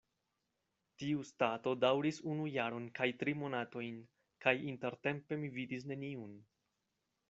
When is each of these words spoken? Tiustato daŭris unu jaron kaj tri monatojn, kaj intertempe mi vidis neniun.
Tiustato 1.01 1.73
daŭris 1.83 2.19
unu 2.33 2.49
jaron 2.55 2.89
kaj 3.01 3.09
tri 3.21 3.37
monatojn, 3.45 4.03
kaj 4.47 4.59
intertempe 4.75 5.43
mi 5.45 5.57
vidis 5.61 5.91
neniun. 5.95 6.39